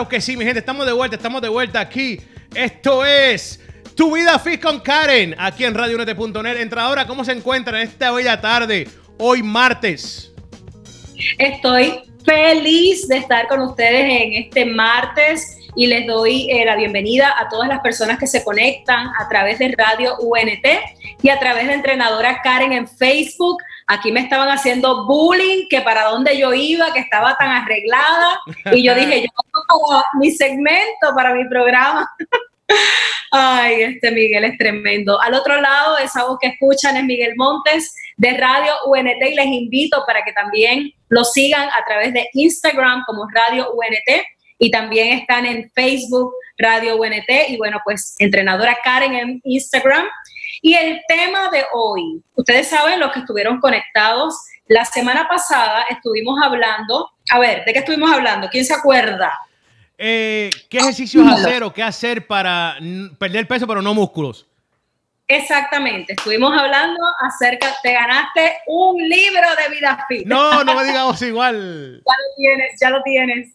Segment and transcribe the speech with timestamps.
[0.00, 0.60] claro que sí, mi gente.
[0.60, 2.20] Estamos de vuelta, estamos de vuelta aquí.
[2.54, 3.60] Esto es
[3.94, 6.58] Tu Vida Fit con Karen, aquí en RadioNet.net.
[6.58, 10.32] Entradora, ¿cómo se encuentra en esta bella tarde, hoy martes?
[11.38, 17.34] Estoy feliz de estar con ustedes en este martes y les doy eh, la bienvenida
[17.38, 20.66] a todas las personas que se conectan a través de Radio UNT
[21.22, 23.58] y a través de Entrenadora Karen en Facebook.
[23.92, 28.38] Aquí me estaban haciendo bullying, que para dónde yo iba, que estaba tan arreglada.
[28.70, 29.28] Y yo dije, yo
[29.68, 32.08] para mi segmento, para mi programa.
[33.32, 35.20] Ay, este Miguel es tremendo.
[35.20, 39.46] Al otro lado, esa voz que escuchan es Miguel Montes de Radio UNT y les
[39.46, 44.24] invito para que también lo sigan a través de Instagram como Radio UNT
[44.58, 50.06] y también están en Facebook Radio UNT y bueno, pues entrenadora Karen en Instagram.
[50.62, 54.34] Y el tema de hoy, ustedes saben los que estuvieron conectados,
[54.66, 58.48] la semana pasada estuvimos hablando, a ver, ¿de qué estuvimos hablando?
[58.50, 59.38] ¿Quién se acuerda?
[59.96, 62.76] Eh, ¿Qué ejercicios hacer o qué hacer para
[63.18, 64.46] perder peso pero no músculos?
[65.26, 70.26] Exactamente, estuvimos hablando acerca, te ganaste un libro de vida fit.
[70.26, 72.02] No, no me digamos igual.
[72.06, 73.54] ya lo tienes, ya lo tienes.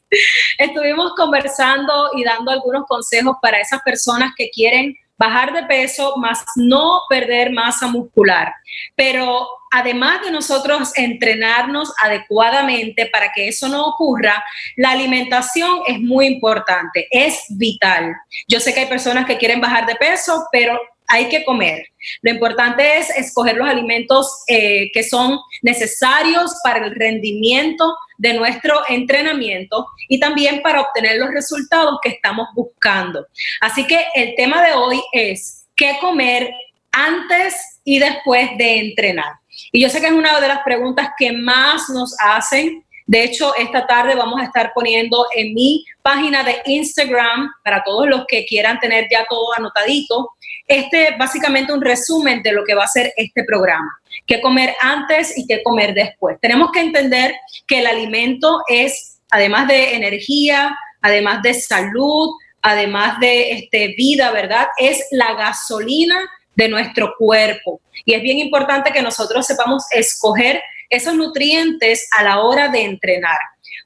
[0.58, 6.44] Estuvimos conversando y dando algunos consejos para esas personas que quieren bajar de peso, más
[6.55, 8.53] no perder masa muscular.
[8.95, 14.44] Pero además de nosotros entrenarnos adecuadamente para que eso no ocurra,
[14.75, 18.16] la alimentación es muy importante, es vital.
[18.47, 21.86] Yo sé que hay personas que quieren bajar de peso, pero hay que comer.
[22.22, 28.81] Lo importante es escoger los alimentos eh, que son necesarios para el rendimiento de nuestro
[28.88, 33.25] entrenamiento y también para obtener los resultados que estamos buscando.
[33.62, 36.52] Así que el tema de hoy es qué comer
[36.91, 39.34] antes y después de entrenar.
[39.72, 43.53] Y yo sé que es una de las preguntas que más nos hacen de hecho,
[43.56, 48.46] esta tarde vamos a estar poniendo en mi página de Instagram, para todos los que
[48.46, 50.31] quieran tener ya todo anotadito,
[50.68, 53.92] este básicamente un resumen de lo que va a ser este programa.
[54.26, 56.38] Qué comer antes y qué comer después.
[56.42, 57.36] Tenemos que entender
[57.68, 62.30] que el alimento es, además de energía, además de salud,
[62.62, 64.68] además de este, vida, ¿verdad?
[64.78, 66.20] Es la gasolina
[66.56, 67.82] de nuestro cuerpo.
[68.06, 73.38] Y es bien importante que nosotros sepamos escoger esos nutrientes a la hora de entrenar.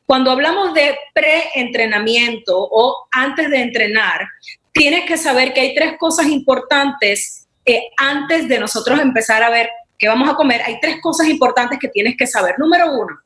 [0.09, 4.27] Cuando hablamos de pre-entrenamiento o antes de entrenar,
[4.71, 7.47] tienes que saber que hay tres cosas importantes
[7.95, 9.69] antes de nosotros empezar a ver
[9.99, 10.63] qué vamos a comer.
[10.63, 12.55] Hay tres cosas importantes que tienes que saber.
[12.57, 13.19] Número uno,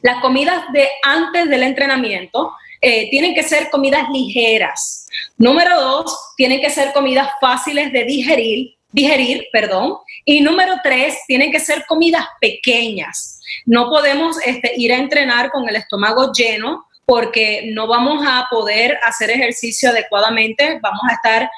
[0.00, 5.10] las comidas de antes del entrenamiento eh, tienen que ser comidas ligeras.
[5.36, 9.96] Número dos, tienen que ser comidas fáciles de digerir digerir, perdón.
[10.24, 13.40] Y número tres, tienen que ser comidas pequeñas.
[13.66, 18.98] No podemos este, ir a entrenar con el estómago lleno porque no vamos a poder
[19.02, 21.50] hacer ejercicio adecuadamente, vamos a estar,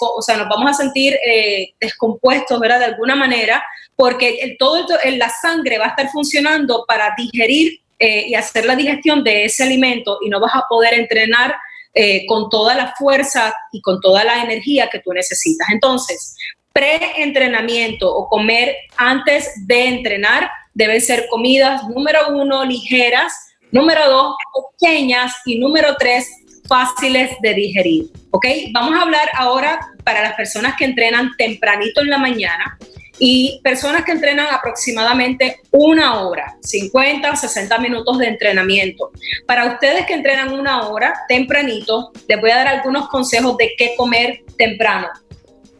[0.00, 2.80] o sea, nos vamos a sentir eh, descompuestos, ¿verdad?
[2.80, 3.64] De alguna manera,
[3.96, 8.76] porque el, todo la sangre va a estar funcionando para digerir eh, y hacer la
[8.76, 11.54] digestión de ese alimento y no vas a poder entrenar
[11.94, 15.68] eh, con toda la fuerza y con toda la energía que tú necesitas.
[15.70, 16.34] Entonces,
[16.72, 23.32] pre-entrenamiento o comer antes de entrenar deben ser comidas, número uno, ligeras,
[23.70, 24.36] número dos,
[24.78, 26.28] pequeñas y número tres,
[26.68, 28.06] fáciles de digerir.
[28.30, 28.46] ¿Ok?
[28.72, 32.78] Vamos a hablar ahora para las personas que entrenan tempranito en la mañana
[33.18, 39.10] y personas que entrenan aproximadamente una hora, 50 60 minutos de entrenamiento.
[39.46, 43.94] Para ustedes que entrenan una hora tempranito, les voy a dar algunos consejos de qué
[43.96, 45.08] comer temprano.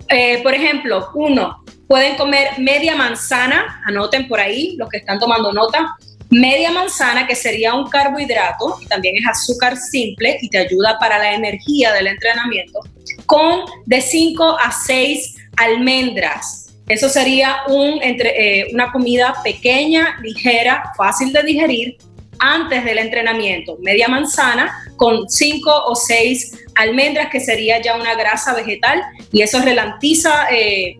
[0.08, 5.52] Eh, por ejemplo, uno, pueden comer media manzana, anoten por ahí los que están tomando
[5.52, 5.96] nota,
[6.30, 11.18] media manzana que sería un carbohidrato, y también es azúcar simple y te ayuda para
[11.18, 12.80] la energía del entrenamiento,
[13.26, 16.74] con de 5 a 6 almendras.
[16.88, 21.96] Eso sería un, entre, eh, una comida pequeña, ligera, fácil de digerir
[22.42, 23.78] antes del entrenamiento.
[23.80, 29.00] Media manzana con 5 o 6 almendras, que sería ya una grasa vegetal,
[29.30, 30.98] y eso relantiza eh,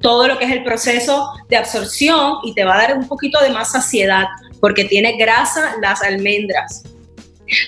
[0.00, 3.40] todo lo que es el proceso de absorción y te va a dar un poquito
[3.40, 4.26] de más saciedad,
[4.60, 6.84] porque tiene grasa las almendras.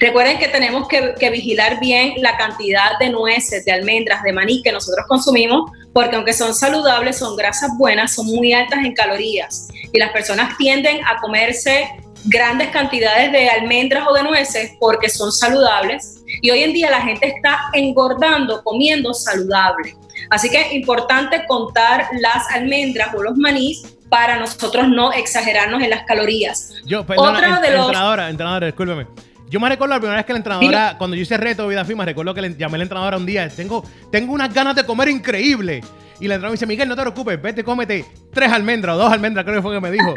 [0.01, 4.63] Recuerden que tenemos que, que, vigilar bien la cantidad de nueces, de almendras, de maní
[4.63, 9.69] que nosotros consumimos, porque aunque son saludables, son grasas buenas, son muy altas en calorías.
[9.93, 11.89] Y las personas tienden a comerse
[12.25, 17.03] grandes cantidades de almendras o de nueces porque son saludables y hoy en día la
[17.03, 19.97] gente está engordando comiendo saludable.
[20.31, 25.91] Así que es importante contar las almendras o los manís para nosotros no exagerarnos en
[25.91, 26.73] las calorías.
[26.87, 29.07] Yo, perdona, Otra de entrenadora, entrenadora, discúlpeme.
[29.49, 31.85] Yo me recuerdo la primera vez que la entrenadora, cuando yo hice reto de vida
[31.85, 34.85] firma, recuerdo que le llamé a la entrenadora un día, tengo, tengo unas ganas de
[34.85, 35.83] comer increíble.
[36.21, 39.13] Y la entrenadora me dice, Miguel, no te preocupes, vete, cómete tres almendras o dos
[39.13, 40.15] almendras, creo que fue que me dijo.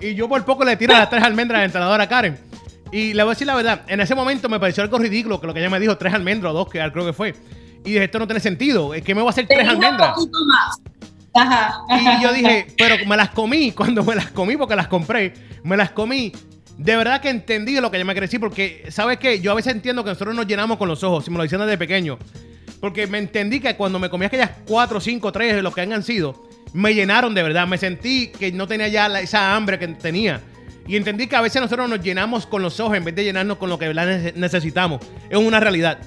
[0.00, 2.38] Y yo por poco le tiro las tres almendras a la entrenadora Karen.
[2.90, 5.46] Y le voy a decir la verdad, en ese momento me pareció algo ridículo que
[5.46, 7.34] lo que ella me dijo, tres almendras o dos, que creo que fue.
[7.84, 10.14] Y dije, esto no tiene sentido, es que me voy a hacer tres almendras.
[11.34, 15.32] Ajá, Y yo dije, pero me las comí, cuando me las comí, porque las compré,
[15.64, 16.32] me las comí.
[16.76, 19.40] De verdad que entendí lo que ella me decir, porque, ¿sabes qué?
[19.40, 21.60] Yo a veces entiendo que nosotros nos llenamos con los ojos, si me lo dicen
[21.60, 22.18] desde pequeño.
[22.82, 26.02] Porque me entendí que cuando me comí aquellas cuatro, cinco, tres de los que han
[26.02, 27.64] sido, me llenaron de verdad.
[27.68, 30.40] Me sentí que no tenía ya esa hambre que tenía.
[30.88, 33.58] Y entendí que a veces nosotros nos llenamos con los ojos en vez de llenarnos
[33.58, 33.94] con lo que
[34.34, 35.00] necesitamos.
[35.30, 36.00] Es una realidad.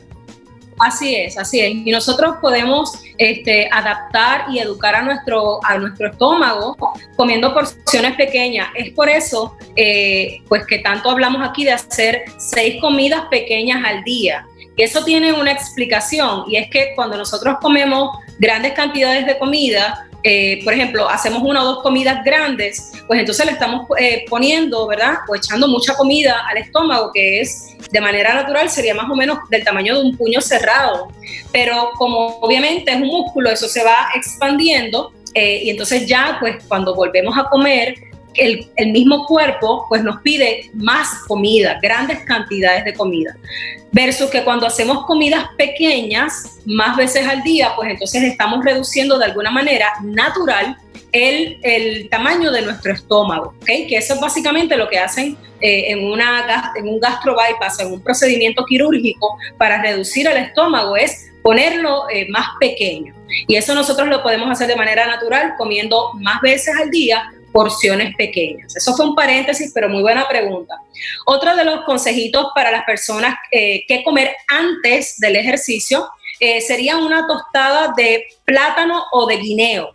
[0.80, 1.72] Así es, así es.
[1.86, 6.76] Y nosotros podemos este, adaptar y educar a nuestro, a nuestro estómago
[7.16, 8.68] comiendo porciones pequeñas.
[8.76, 14.04] Es por eso, eh, pues que tanto hablamos aquí de hacer seis comidas pequeñas al
[14.04, 14.46] día.
[14.78, 20.62] Eso tiene una explicación y es que cuando nosotros comemos grandes cantidades de comida, eh,
[20.64, 25.18] por ejemplo, hacemos una o dos comidas grandes, pues entonces le estamos eh, poniendo, ¿verdad?
[25.30, 29.38] O echando mucha comida al estómago, que es de manera natural, sería más o menos
[29.52, 31.10] del tamaño de un puño cerrado.
[31.52, 36.64] Pero como obviamente es un músculo, eso se va expandiendo eh, y entonces ya, pues
[36.68, 37.94] cuando volvemos a comer,
[38.38, 43.36] el, mismo cuerpo pues nos pide más comida, grandes cantidades de comida.
[43.92, 49.26] Versus que cuando hacemos comidas pequeñas, más veces al día, pues entonces estamos reduciendo de
[49.26, 50.78] alguna manera natural
[51.12, 53.88] el, el tamaño de nuestro estómago, ¿okay?
[53.88, 57.94] Que eso es básicamente lo que hacen eh, en, una, en un gastro bypass, en
[57.94, 63.14] un procedimiento quirúrgico para reducir el estómago, es ponerlo eh, más pequeño.
[63.48, 68.14] Y eso nosotros lo podemos hacer de manera natural comiendo más veces al día porciones
[68.18, 68.76] pequeñas.
[68.76, 70.76] Eso fue un paréntesis, pero muy buena pregunta.
[71.26, 76.06] Otro de los consejitos para las personas eh, que comer antes del ejercicio
[76.42, 79.94] eh, sería una tostada de plátano o de guineo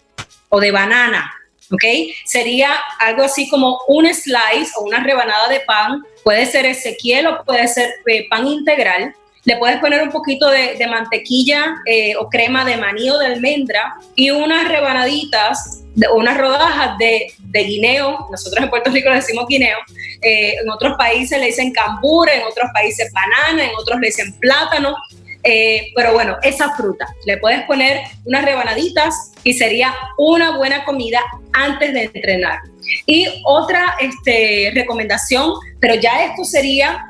[0.49, 1.31] o de banana.
[1.71, 1.85] ¿ok?
[2.25, 7.45] Sería algo así como un slice o una rebanada de pan, puede ser Ezequiel o
[7.45, 9.15] puede ser eh, pan integral.
[9.45, 11.77] Le puedes poner un poquito de, mantequilla
[12.19, 15.81] o crema de maní o de almendra y unas rebanaditas
[16.15, 19.79] unas rodajas de, guineo, nosotros en Puerto Rico le decimos guineo,
[20.23, 24.33] eh, en otros países le dicen cambur, en otros países banana, en otros le dicen
[24.39, 24.97] plátano,
[25.43, 31.21] eh, pero bueno, esa fruta, le puedes poner unas rebanaditas y sería una buena comida
[31.53, 32.61] antes de entrenar.
[33.07, 37.07] Y otra este, recomendación, pero ya esto sería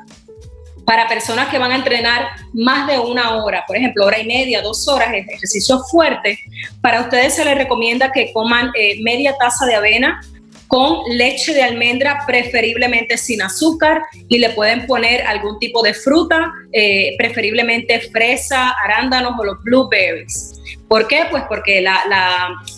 [0.91, 4.61] para personas que van a entrenar más de una hora, por ejemplo, hora y media,
[4.61, 6.37] dos horas, ejercicio fuerte,
[6.81, 10.19] para ustedes se les recomienda que coman eh, media taza de avena
[10.67, 16.51] con leche de almendra, preferiblemente sin azúcar, y le pueden poner algún tipo de fruta,
[16.73, 20.59] eh, preferiblemente fresa, arándanos o los blueberries.
[20.91, 21.25] ¿Por qué?
[21.31, 22.03] Pues porque la,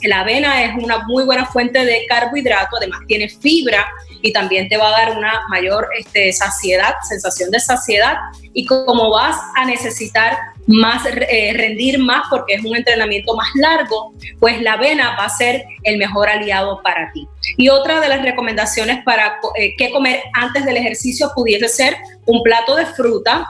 [0.03, 3.88] la avena es una muy buena fuente de carbohidrato, además tiene fibra
[4.22, 8.17] y también te va a dar una mayor este, saciedad, sensación de saciedad.
[8.53, 14.13] Y como vas a necesitar más eh, rendir más porque es un entrenamiento más largo,
[14.39, 17.27] pues la avena va a ser el mejor aliado para ti.
[17.58, 22.41] Y otra de las recomendaciones para eh, qué comer antes del ejercicio pudiese ser un
[22.41, 23.46] plato de fruta,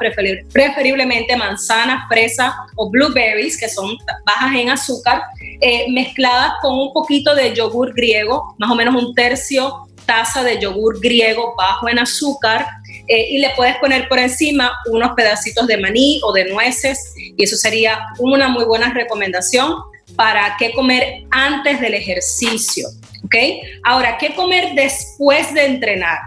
[0.51, 5.23] preferiblemente manzana, fresa o blueberries, que son bajas en azúcar,
[5.61, 10.59] eh, mezcladas con un poquito de yogur griego, más o menos un tercio taza de
[10.59, 12.67] yogur griego bajo en azúcar
[13.07, 17.43] eh, y le puedes poner por encima unos pedacitos de maní o de nueces y
[17.43, 19.75] eso sería una muy buena recomendación
[20.15, 22.87] para qué comer antes del ejercicio,
[23.25, 23.35] ¿ok?
[23.83, 26.19] Ahora, ¿qué comer después de entrenar?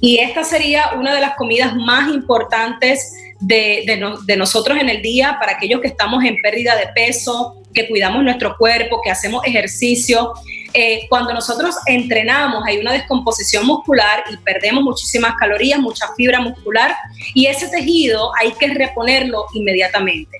[0.00, 5.52] Y esta sería una de las comidas más importantes de, nosotros en el día para
[5.52, 10.32] aquellos que estamos en pérdida de peso, que cuidamos nuestro cuerpo, que hacemos ejercicio.
[10.74, 16.96] Eh, cuando nosotros entrenamos hay una descomposición muscular y perdemos muchísimas calorías, mucha fibra muscular
[17.34, 20.38] y ese tejido hay que reponerlo inmediatamente.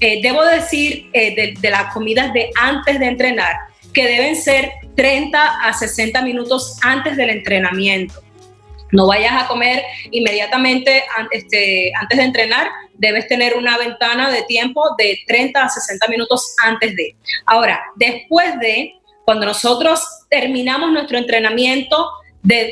[0.00, 3.56] Eh, debo decir eh, de, de las comidas de antes de entrenar
[3.92, 8.23] que deben ser 30 a 60 minutos antes del entrenamiento.
[8.94, 9.82] No vayas a comer
[10.12, 16.06] inmediatamente este, antes de entrenar, debes tener una ventana de tiempo de 30 a 60
[16.06, 17.16] minutos antes de.
[17.44, 22.08] Ahora, después de, cuando nosotros terminamos nuestro entrenamiento,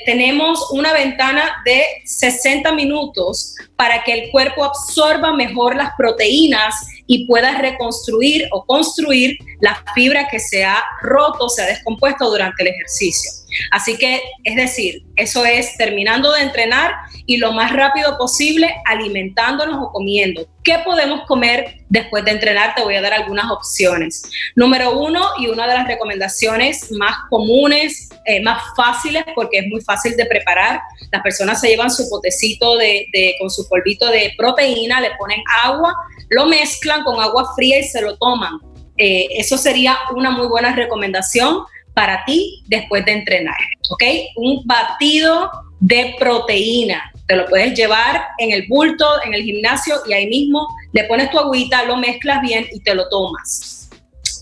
[0.04, 6.74] tenemos una ventana de 60 minutos para que el cuerpo absorba mejor las proteínas
[7.06, 12.62] y puedas reconstruir o construir la fibra que se ha roto, se ha descompuesto durante
[12.62, 13.30] el ejercicio.
[13.70, 16.92] Así que, es decir, eso es terminando de entrenar
[17.26, 20.46] y lo más rápido posible alimentándonos o comiendo.
[20.64, 22.74] ¿Qué podemos comer después de entrenar?
[22.74, 24.22] Te voy a dar algunas opciones.
[24.54, 29.80] Número uno, y una de las recomendaciones más comunes, eh, más fáciles, porque es muy
[29.80, 30.80] fácil de preparar.
[31.10, 33.08] Las personas se llevan su potecito de,
[33.40, 35.94] con su polvito de proteína, le ponen agua,
[36.30, 38.58] lo mezclan con agua fría y se lo toman.
[38.96, 43.56] Eh, eso sería una muy buena recomendación para ti después de entrenar,
[43.90, 44.02] ¿ok?
[44.36, 47.10] Un batido de proteína.
[47.26, 51.30] Te lo puedes llevar en el bulto, en el gimnasio y ahí mismo le pones
[51.30, 53.90] tu agüita, lo mezclas bien y te lo tomas.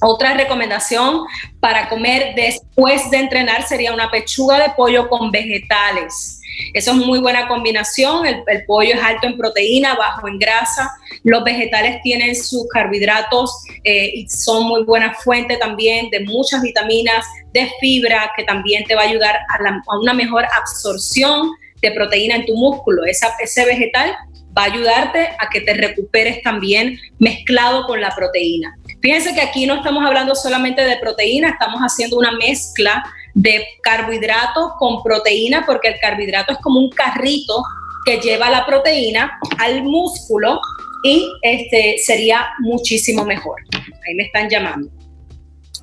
[0.02, 1.24] Otra recomendación
[1.60, 6.39] para comer después de entrenar sería una pechuga de pollo con vegetales.
[6.74, 8.26] Eso es muy buena combinación.
[8.26, 10.90] El, pollo es alto en proteína, bajo en grasa.
[11.24, 17.26] Los vegetales tienen sus carbohidratos eh, y son muy buena fuente también de muchas vitaminas,
[17.52, 21.50] de fibra, que también te va a ayudar a, una mejor absorción
[21.82, 23.02] de proteína en tu músculo.
[23.04, 24.14] ese vegetal
[24.56, 28.76] va a ayudarte a que te recuperes también mezclado con la proteína.
[29.00, 33.02] Fíjense que aquí no estamos hablando solamente de proteína, estamos haciendo una mezcla
[33.34, 37.62] de carbohidratos con proteína, porque el carbohidrato es como un carrito
[38.04, 40.60] que lleva la proteína al músculo
[41.04, 43.60] y este sería muchísimo mejor.
[43.74, 44.90] Ahí me están llamando.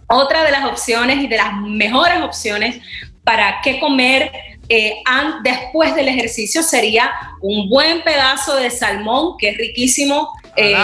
[0.10, 2.82] Otra de las opciones y de las mejores opciones
[3.24, 4.32] para qué comer
[4.70, 4.96] eh,
[5.44, 7.12] después del ejercicio sería
[7.42, 10.76] un buen pedazo de salmón, que es riquísimo eh,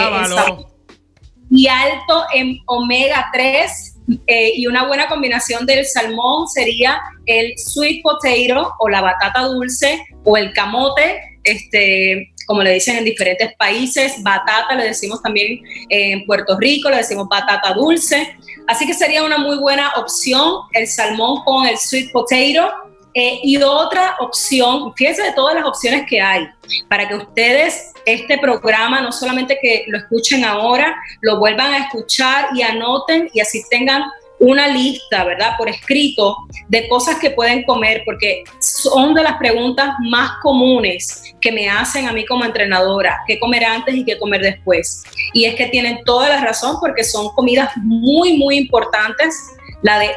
[1.49, 3.92] y alto en omega 3
[4.27, 10.03] eh, y una buena combinación del salmón sería el sweet potato o la batata dulce
[10.23, 16.25] o el camote, este, como le dicen en diferentes países, batata le decimos también en
[16.25, 18.35] Puerto Rico, le decimos batata dulce.
[18.67, 22.71] Así que sería una muy buena opción el salmón con el sweet potato.
[23.15, 26.47] Eh, y otra opción, fíjense de todas las opciones que hay,
[26.89, 32.47] para que ustedes este programa, no solamente que lo escuchen ahora, lo vuelvan a escuchar
[32.55, 34.03] y anoten y así tengan
[34.39, 35.51] una lista, ¿verdad?
[35.57, 36.35] Por escrito
[36.67, 42.07] de cosas que pueden comer, porque son de las preguntas más comunes que me hacen
[42.07, 45.03] a mí como entrenadora, qué comer antes y qué comer después.
[45.33, 49.35] Y es que tienen toda la razón porque son comidas muy, muy importantes
[49.83, 50.11] la de,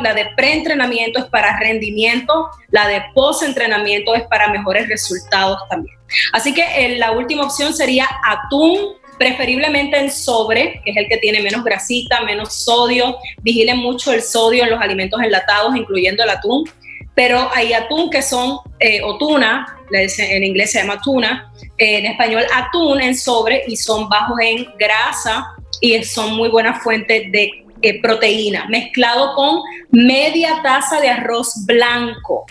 [0.00, 5.96] la de preentrenamiento es para rendimiento, la de post-entrenamiento es para mejores resultados también.
[6.32, 11.18] Así que eh, la última opción sería atún, preferiblemente en sobre, que es el que
[11.18, 13.18] tiene menos grasita, menos sodio.
[13.42, 16.68] Vigilen mucho el sodio en los alimentos enlatados, incluyendo el atún.
[17.14, 22.06] Pero hay atún que son, eh, o tuna, en inglés se llama tuna, eh, en
[22.06, 25.46] español atún en sobre y son bajos en grasa
[25.80, 29.60] y son muy buena fuente de eh, proteína, mezclado con
[29.90, 32.46] media taza de arroz blanco.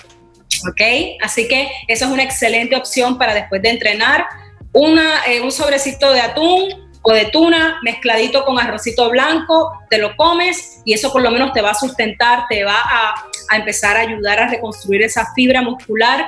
[0.69, 0.81] ¿Ok?
[1.21, 4.25] Así que esa es una excelente opción para después de entrenar.
[4.73, 10.81] Eh, un sobrecito de atún o de tuna mezcladito con arrocito blanco, te lo comes
[10.85, 14.39] y eso por lo menos te va a sustentar, te va a, empezar a ayudar
[14.39, 16.25] a reconstruir esa fibra muscular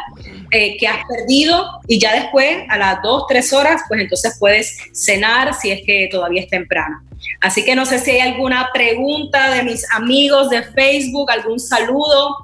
[0.52, 4.78] eh, que has perdido y ya después a las dos, tres horas, pues entonces puedes
[4.94, 7.02] cenar si es que todavía es temprano.
[7.42, 12.38] Así que no sé si hay alguna pregunta de mis amigos de Facebook, algún saludo.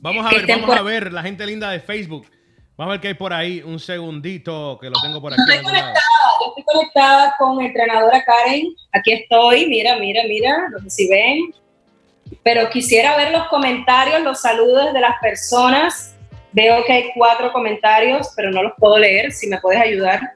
[0.00, 2.26] Vamos a ver, vamos a ver, la gente linda de Facebook.
[2.76, 3.62] Vamos a ver qué hay por ahí.
[3.62, 5.40] Un segundito que lo tengo por aquí.
[5.40, 5.94] Estoy conectada,
[6.40, 8.74] yo estoy conectada con entrenadora Karen.
[8.92, 11.54] Aquí estoy, mira, mira, mira, no sé si ven.
[12.42, 16.16] Pero quisiera ver los comentarios, los saludos de las personas.
[16.52, 19.32] Veo que hay cuatro comentarios, pero no los puedo leer.
[19.32, 20.34] Si me puedes ayudar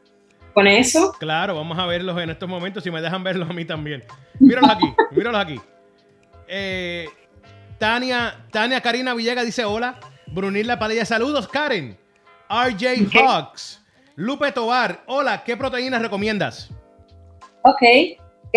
[0.54, 1.12] con eso.
[1.18, 4.02] Claro, vamos a verlos en estos momentos, si me dejan verlos a mí también.
[4.38, 5.60] Míralos aquí, míralos aquí.
[6.48, 7.06] Eh,
[7.78, 10.00] Tania, Tania Karina Villegas dice hola.
[10.28, 11.98] Brunilda Padilla, saludos, Karen.
[12.48, 13.82] RJ Hawks.
[14.14, 16.70] Lupe Tobar, hola, ¿qué proteínas recomiendas?
[17.62, 17.82] Ok,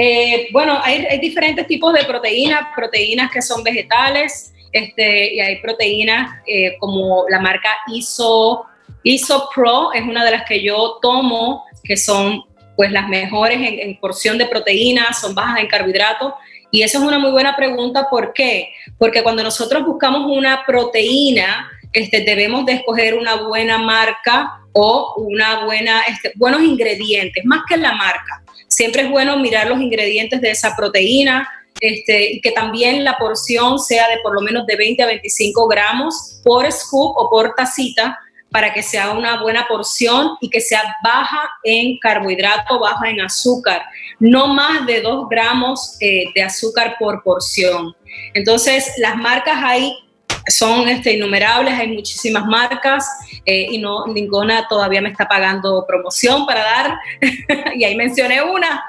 [0.01, 6.37] eh, bueno, hay, diferentes tipos de proteínas, proteínas que son vegetales, este, y hay proteínas
[6.47, 8.65] eh, como la marca ISO,
[9.03, 12.43] ISO Pro, es una de las que yo tomo que son
[12.77, 16.33] pues las mejores en, porción de proteínas, son bajas en carbohidratos.
[16.71, 18.69] Y eso es una muy buena pregunta, ¿por qué?
[18.97, 25.65] Porque cuando nosotros buscamos una proteína, este, debemos de escoger una buena marca o una
[25.65, 28.43] buena, este, buenos ingredientes, más que la marca.
[28.67, 33.79] Siempre es bueno mirar los ingredientes de esa proteína, este, y que también la porción
[33.79, 38.19] sea de por lo menos de 20 a 25 gramos por scoop o por tacita
[38.51, 43.83] para que sea una buena porción y que sea baja en carbohidrato, baja en azúcar,
[44.19, 47.95] no más de 2 gramos eh, de azúcar por porción.
[48.33, 49.93] Entonces, las marcas hay
[50.49, 53.07] son este, innumerables, hay muchísimas marcas
[53.45, 56.99] eh, y no ninguna todavía me está pagando promoción para dar,
[57.75, 58.83] y ahí mencioné una,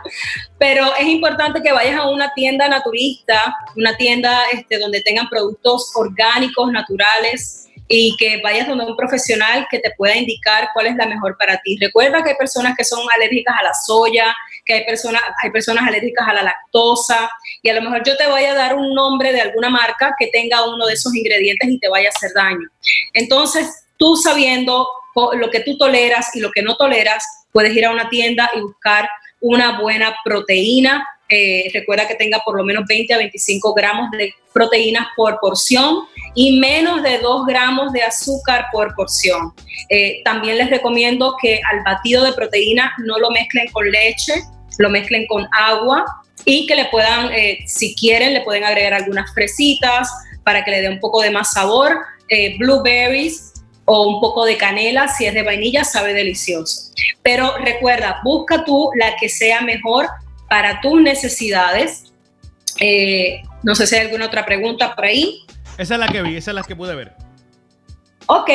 [0.58, 5.92] pero es importante que vayas a una tienda naturista, una tienda este, donde tengan productos
[5.94, 11.06] orgánicos, naturales, y que vayas donde un profesional que te pueda indicar cuál es la
[11.06, 11.76] mejor para ti.
[11.80, 14.32] Recuerda que hay personas que son alérgicas a la soya,
[14.70, 17.28] que hay personas, hay personas alérgicas a la lactosa
[17.60, 20.28] y a lo mejor yo te voy a dar un nombre de alguna marca que
[20.28, 22.68] tenga uno de esos ingredientes y te vaya a hacer daño.
[23.12, 24.86] Entonces, tú sabiendo
[25.34, 28.60] lo que tú toleras y lo que no toleras, puedes ir a una tienda y
[28.60, 29.08] buscar
[29.40, 34.34] una buena proteína eh, recuerda que tenga por lo menos 20 a 25 gramos de
[34.52, 36.00] proteínas por porción
[36.34, 39.54] y menos de 2 gramos de azúcar por porción.
[39.88, 44.42] Eh, también les recomiendo que al batido de proteína no lo mezclen con leche,
[44.80, 46.04] lo mezclen con agua
[46.44, 50.08] y que le puedan, eh, si quieren, le pueden agregar algunas fresitas
[50.44, 51.98] para que le dé un poco de más sabor,
[52.58, 53.50] blueberries
[53.92, 56.92] o un poco de canela, si es de vainilla, sabe delicioso.
[57.22, 60.06] Pero recuerda, busca tú la que sea mejor
[60.48, 62.04] para tus necesidades.
[62.78, 65.44] Eh, no sé si hay alguna otra pregunta por ahí.
[65.76, 67.14] Esa es la que vi, esa es la que pude ver.
[68.32, 68.48] Ok,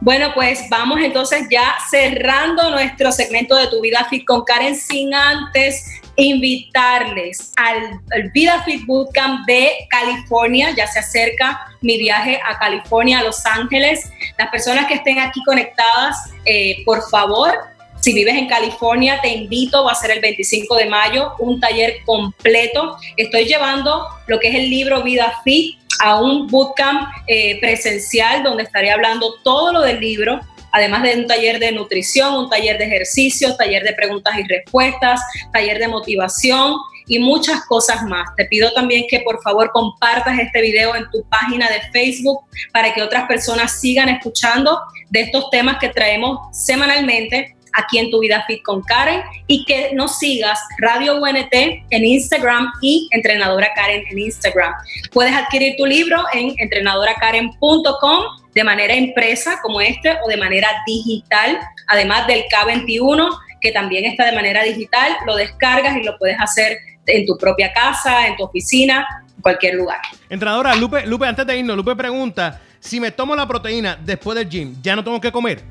[0.00, 5.14] bueno, pues vamos entonces ya cerrando nuestro segmento de Tu Vida Fit con Karen sin
[5.14, 5.84] antes
[6.16, 8.00] invitarles al,
[8.34, 10.74] Vida Fit Bootcamp de California.
[10.76, 14.10] Ya se acerca mi viaje a California, a Los Ángeles.
[14.36, 17.52] Las personas que estén aquí conectadas, eh, por favor,
[18.00, 21.98] si vives en California, te invito, va a ser el 25 de mayo, un taller
[22.04, 22.96] completo.
[23.16, 28.62] Estoy llevando lo que es el libro Vida Fit a un bootcamp eh, presencial donde
[28.62, 30.40] estaré hablando todo lo del libro,
[30.72, 35.20] además de un taller de nutrición, un taller de ejercicios, taller de preguntas y respuestas,
[35.52, 38.28] taller de motivación y muchas cosas más.
[38.36, 42.94] Te pido también que por favor compartas este video en tu página de Facebook para
[42.94, 48.44] que otras personas sigan escuchando de estos temas que traemos semanalmente aquí en Tu Vida
[48.46, 54.18] Fit con Karen y que nos sigas Radio UNT en Instagram y Entrenadora Karen en
[54.18, 54.72] Instagram.
[55.12, 61.58] Puedes adquirir tu libro en entrenadoracaren.com de manera impresa como este o de manera digital,
[61.88, 63.30] además del K21
[63.60, 67.72] que también está de manera digital, lo descargas y lo puedes hacer en tu propia
[67.72, 69.06] casa, en tu oficina,
[69.36, 70.00] en cualquier lugar.
[70.28, 74.48] Entrenadora, Lupe, Lupe, antes de irnos, Lupe pregunta, si me tomo la proteína después del
[74.48, 75.62] gym, ¿ya no tengo que comer?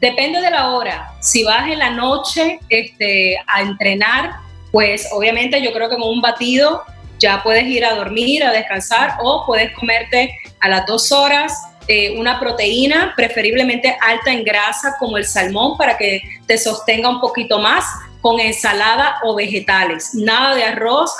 [0.00, 1.12] Depende de la hora.
[1.20, 4.32] Si vas en la noche este, a entrenar,
[4.72, 6.82] pues obviamente yo creo que con un batido
[7.18, 11.52] ya puedes ir a dormir, a descansar o puedes comerte a las dos horas
[11.86, 17.20] eh, una proteína, preferiblemente alta en grasa como el salmón para que te sostenga un
[17.20, 17.84] poquito más
[18.20, 20.14] con ensalada o vegetales.
[20.14, 21.10] Nada de arroz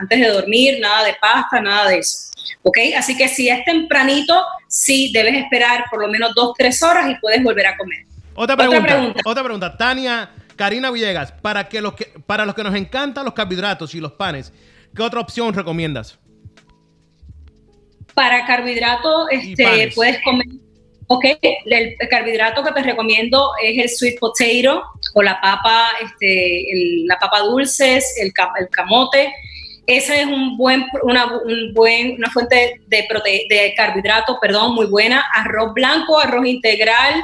[0.00, 2.30] antes de dormir, nada de pasta, nada de eso.
[2.62, 2.78] ¿Ok?
[2.96, 7.16] Así que si es tempranito, sí debes esperar por lo menos dos, tres horas y
[7.16, 8.13] puedes volver a comer.
[8.34, 9.76] Otra pregunta, otra pregunta.
[9.76, 14.00] Tania, Karina Villegas, para, que los que, para los que nos encantan los carbohidratos y
[14.00, 14.52] los panes,
[14.94, 16.18] ¿qué otra opción recomiendas?
[18.14, 20.46] Para carbohidratos, este, puedes comer.
[21.06, 21.24] Ok,
[21.66, 24.82] el, carbohidrato que te recomiendo es el sweet potato
[25.14, 26.64] o la papa, este,
[27.06, 29.32] la papa dulces, el, el camote.
[29.86, 33.06] Esa es un buen, una, un buen, una fuente de,
[33.50, 35.22] de carbohidratos, perdón, muy buena.
[35.34, 37.22] Arroz blanco, arroz integral,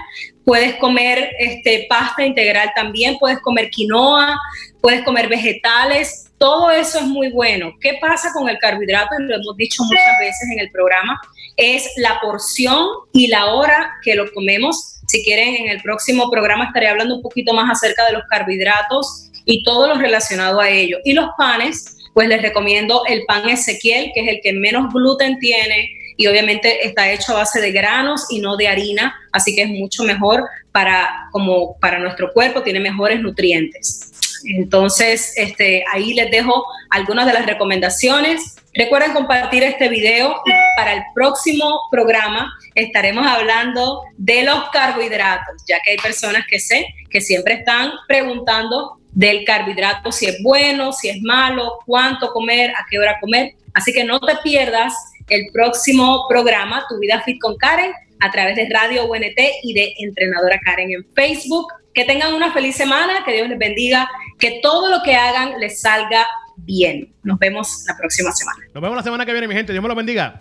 [0.51, 4.37] puedes comer este, pasta integral también, puedes comer quinoa,
[4.81, 7.73] puedes comer vegetales, todo eso es muy bueno.
[7.81, 9.11] ¿Qué pasa con el carbohidrato?
[9.21, 11.21] Lo hemos dicho muchas veces en el programa,
[11.57, 14.97] es la porción y la hora que lo comemos.
[15.07, 19.31] Si quieren, en el próximo programa estaré hablando un poquito más acerca de los carbohidratos
[19.45, 20.99] y todo lo relacionado a ello.
[21.05, 25.39] Y los panes, pues les recomiendo el pan Ezequiel, que es el que menos gluten
[25.39, 29.63] tiene, y obviamente está hecho a base de granos y no de harina, así que
[29.63, 34.13] es mucho mejor para, como para nuestro cuerpo, tiene mejores nutrientes.
[34.45, 38.57] Entonces, este, ahí les dejo algunas de las recomendaciones.
[38.75, 40.43] Recuerden compartir este video
[40.77, 46.87] para el próximo programa estaremos hablando de los carbohidratos, ya que hay personas que sé
[47.09, 52.87] que siempre están preguntando del carbohidrato, si es bueno, si es malo, cuánto comer, a
[52.89, 53.55] qué hora comer.
[53.75, 54.95] Así que no te pierdas
[55.31, 59.95] el próximo programa, Tu Vida Fit con Karen, a través de Radio UNT y de
[59.99, 61.67] Entrenadora Karen en Facebook.
[61.95, 65.81] Que tengan una feliz semana, que Dios les bendiga, que todo lo que hagan les
[65.81, 67.13] salga bien.
[67.23, 68.61] Nos vemos la próxima semana.
[68.73, 69.73] Nos vemos la semana que viene, mi gente.
[69.73, 70.41] Dios me lo bendiga.